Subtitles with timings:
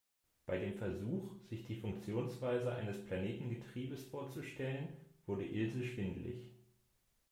[0.47, 4.87] Bei dem Versuch, sich die Funktionsweise eines Planetengetriebes vorzustellen,
[5.27, 6.49] wurde Ilse schwindelig.